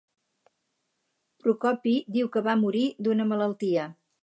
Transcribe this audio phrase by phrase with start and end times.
[1.43, 3.89] Procopi diu que va morir d'una malaltia.